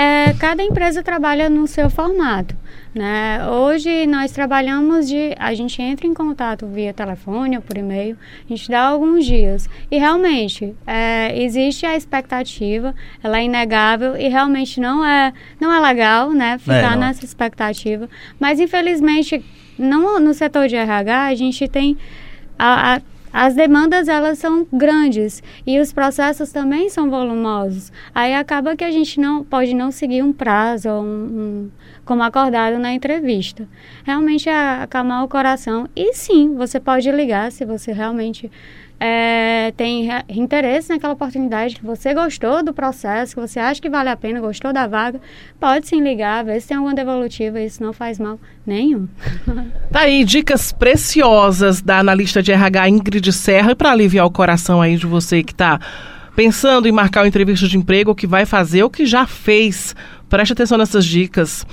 É, 0.00 0.32
cada 0.38 0.62
empresa 0.62 1.02
trabalha 1.02 1.50
no 1.50 1.66
seu 1.66 1.90
formato. 1.90 2.54
Né? 2.94 3.44
Hoje 3.50 4.06
nós 4.06 4.30
trabalhamos 4.30 5.08
de. 5.08 5.34
A 5.38 5.52
gente 5.54 5.82
entra 5.82 6.06
em 6.06 6.14
contato 6.14 6.66
via 6.66 6.92
telefone 6.94 7.56
ou 7.56 7.62
por 7.62 7.76
e-mail, 7.76 8.16
a 8.44 8.48
gente 8.48 8.70
dá 8.70 8.80
alguns 8.82 9.26
dias. 9.26 9.68
E 9.90 9.98
realmente, 9.98 10.74
é, 10.86 11.32
existe 11.42 11.84
a 11.84 11.96
expectativa, 11.96 12.94
ela 13.22 13.38
é 13.40 13.44
inegável 13.44 14.16
e 14.16 14.28
realmente 14.28 14.80
não 14.80 15.04
é, 15.04 15.32
não 15.60 15.72
é 15.72 15.80
legal 15.80 16.30
né, 16.32 16.58
ficar 16.58 16.92
não. 16.92 17.00
nessa 17.00 17.24
expectativa. 17.24 18.08
Mas 18.38 18.60
infelizmente, 18.60 19.44
não, 19.76 20.20
no 20.20 20.32
setor 20.32 20.68
de 20.68 20.76
RH, 20.76 21.26
a 21.26 21.34
gente 21.34 21.66
tem. 21.66 21.96
a- 22.58 22.94
a- 22.96 23.00
as 23.32 23.54
demandas 23.54 24.08
elas 24.08 24.38
são 24.38 24.66
grandes 24.72 25.42
e 25.66 25.78
os 25.78 25.92
processos 25.92 26.50
também 26.52 26.88
são 26.88 27.10
volumosos. 27.10 27.92
Aí 28.14 28.34
acaba 28.34 28.76
que 28.76 28.84
a 28.84 28.90
gente 28.90 29.20
não 29.20 29.44
pode 29.44 29.74
não 29.74 29.90
seguir 29.90 30.22
um 30.22 30.32
prazo 30.32 30.88
um, 30.88 31.02
um- 31.02 31.70
como 32.08 32.22
acordado 32.22 32.78
na 32.78 32.90
entrevista. 32.94 33.68
Realmente 34.02 34.48
é 34.48 34.82
acalmar 34.82 35.22
o 35.22 35.28
coração. 35.28 35.86
E 35.94 36.14
sim, 36.14 36.54
você 36.56 36.80
pode 36.80 37.10
ligar 37.12 37.52
se 37.52 37.66
você 37.66 37.92
realmente 37.92 38.50
é, 38.98 39.74
tem 39.76 40.04
re- 40.06 40.24
interesse 40.30 40.88
naquela 40.88 41.12
oportunidade, 41.12 41.76
que 41.76 41.84
você 41.84 42.14
gostou 42.14 42.64
do 42.64 42.72
processo, 42.72 43.34
que 43.34 43.40
você 43.42 43.60
acha 43.60 43.78
que 43.78 43.90
vale 43.90 44.08
a 44.08 44.16
pena, 44.16 44.40
gostou 44.40 44.72
da 44.72 44.86
vaga, 44.86 45.20
pode 45.60 45.86
sim 45.86 46.00
ligar, 46.02 46.42
ver 46.46 46.58
se 46.62 46.68
tem 46.68 46.78
alguma 46.78 46.94
devolutiva, 46.94 47.60
isso 47.60 47.82
não 47.82 47.92
faz 47.92 48.18
mal 48.18 48.40
nenhum. 48.66 49.06
Tá 49.92 50.00
aí, 50.00 50.24
dicas 50.24 50.72
preciosas 50.72 51.82
da 51.82 51.98
analista 51.98 52.42
de 52.42 52.52
RH 52.52 52.88
Ingrid 52.88 53.32
Serra, 53.34 53.72
e 53.72 53.74
para 53.74 53.90
aliviar 53.90 54.24
o 54.24 54.30
coração 54.30 54.80
aí 54.80 54.96
de 54.96 55.06
você 55.06 55.42
que 55.42 55.54
tá 55.54 55.78
pensando 56.34 56.86
em 56.86 56.92
marcar 56.92 57.22
uma 57.22 57.28
entrevista 57.28 57.66
de 57.66 57.76
emprego, 57.76 58.14
que 58.14 58.26
vai 58.26 58.46
fazer, 58.46 58.82
ou 58.82 58.88
que 58.90 59.04
já 59.04 59.26
fez. 59.26 59.94
Preste 60.28 60.52
atenção 60.52 60.78
nessas 60.78 61.04
dicas. 61.04 61.66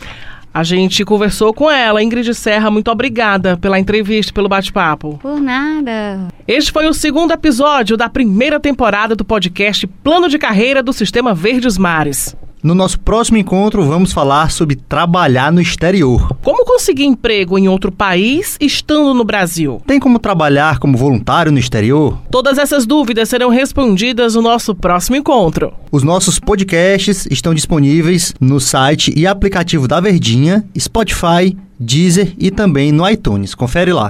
A 0.53 0.63
gente 0.63 1.03
conversou 1.03 1.53
com 1.53 1.69
ela, 1.69 2.01
Ingrid 2.01 2.33
Serra, 2.33 2.71
muito 2.71 2.89
obrigada 2.89 3.57
pela 3.57 3.77
entrevista, 3.77 4.31
pelo 4.31 4.47
bate-papo. 4.47 5.17
Por 5.21 5.41
nada. 5.41 6.29
Este 6.47 6.71
foi 6.71 6.87
o 6.87 6.93
segundo 6.93 7.33
episódio 7.33 7.97
da 7.97 8.07
primeira 8.07 8.57
temporada 8.57 9.17
do 9.17 9.25
podcast 9.25 9.85
Plano 9.85 10.29
de 10.29 10.37
Carreira 10.37 10.81
do 10.81 10.93
Sistema 10.93 11.33
Verdes 11.33 11.77
Mares. 11.77 12.37
No 12.65 12.73
nosso 12.73 12.99
próximo 12.99 13.37
encontro, 13.37 13.85
vamos 13.85 14.11
falar 14.11 14.49
sobre 14.49 14.75
trabalhar 14.75 15.51
no 15.51 15.61
exterior. 15.61 16.35
Como 16.41 16.65
conseguir 16.65 17.05
emprego 17.05 17.59
em 17.59 17.69
outro 17.69 17.91
país 17.91 18.57
estando 18.59 19.13
no 19.13 19.23
Brasil? 19.23 19.79
Tem 19.85 19.99
como 19.99 20.17
trabalhar 20.17 20.79
como 20.79 20.97
voluntário 20.97 21.51
no 21.51 21.59
exterior? 21.59 22.17
Todas 22.31 22.57
essas 22.57 22.87
dúvidas 22.87 23.29
serão 23.29 23.49
respondidas 23.49 24.33
no 24.33 24.41
nosso 24.41 24.73
próximo 24.73 25.15
encontro. 25.15 25.73
Os 25.91 26.01
nossos 26.01 26.39
podcasts 26.39 27.27
estão 27.29 27.53
disponíveis 27.53 28.33
no 28.41 28.59
site 28.59 29.13
e 29.15 29.27
aplicativo 29.27 29.87
da 29.87 29.99
Verdinha, 29.99 30.65
Spotify, 30.75 31.55
Deezer 31.79 32.33
e 32.35 32.49
também 32.49 32.91
no 32.91 33.07
iTunes. 33.07 33.53
Confere 33.53 33.93
lá. 33.93 34.09